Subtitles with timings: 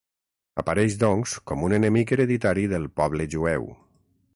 [0.61, 3.73] Apareix doncs com un enemic hereditari del poble jueu.